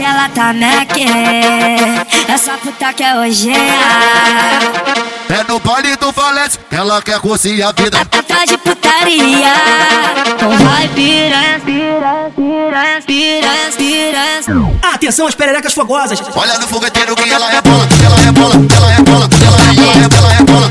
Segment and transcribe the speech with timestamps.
[0.00, 1.04] ela tá meque.
[2.28, 3.52] Essa puta quer hoje.
[3.52, 7.98] É no baile do valete, ela quer curtir a vida.
[8.04, 9.52] Tá de putaria.
[10.34, 14.72] Então vai piranha, piranha, piranha, piranha, piranha.
[14.94, 16.22] Atenção às pererecas fogosas.
[16.34, 20.70] Olha no fogueteiro que ela ela rebola, ela rebola, ela rebola, ela rebola, ela rebola,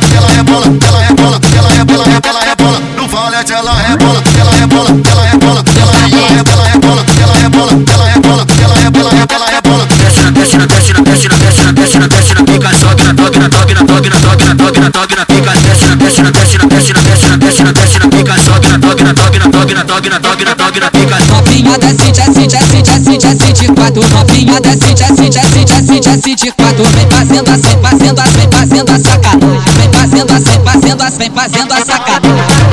[14.46, 17.30] na, toque na, toque na, pica, desce na, desce na, desce na, desce na, desce
[17.30, 20.10] na, desce na, desce na pica, sobe na, toque na, toque na, toque na, toque
[20.10, 21.18] na, toque na, toque na pica.
[21.26, 24.02] Novinha desce, desce, desce, desce, desce de quatro.
[24.10, 26.84] Novinha desce, desce, desce, desce, desce de quatro.
[26.86, 29.62] Vem fazendo assim, fazendo assim, fazendo a sacanagem.
[29.76, 32.65] Vem fazendo assim, fazendo vem fazendo a sacanagem.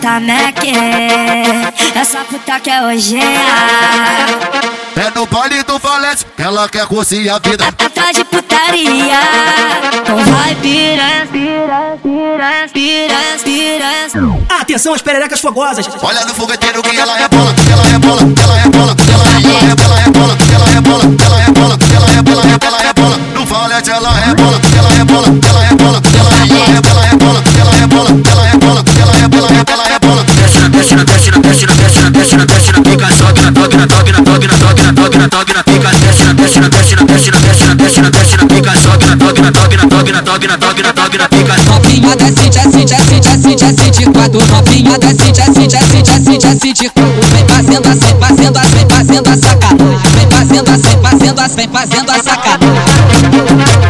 [0.00, 0.72] Tá meque.
[1.94, 3.18] Essa puta quer hoje.
[4.96, 7.64] É no baile do valete, ela quer curtir a vida.
[7.72, 9.18] Tá de putaria.
[10.00, 14.44] Então vai piranha, piranha, piranha, piranha, piranha.
[14.60, 15.88] Atenção às pererecas fogosas.
[16.02, 20.66] Olha no fogueteiro que ela rebola, ela rebola, ela rebola, ela rebola, ela rebola, ela
[20.66, 23.16] rebola, ela rebola, ela rebola, ela rebola.
[23.34, 27.72] No valete ela rebola, ela rebola, ela rebola, ela rebola, ela rebola, ela rebola, ela
[27.72, 28.10] rebola,
[31.44, 34.22] desce na, desce na, desce na, desce na, pica, sobe na, toque na, toque na,
[34.22, 37.04] toque na, toque na, toque na, toque na pica, desce na, desce na, desce na,
[37.04, 39.86] desce na, desce na, desce na, desce na pica, sobe na, toque na, toque na,
[39.86, 41.54] toque na, toque na, toque na, toque na pica.
[41.64, 44.40] Novinha desce, desce, desce, desce, desce de quatro.
[44.46, 47.20] Novinha desce, desce, desce, desce, desce de quatro.
[47.30, 49.98] Vem fazendo assim, fazendo assim, fazendo a sacanagem.
[50.14, 53.83] Vem fazendo assim, fazendo assim, fazendo a sacanagem.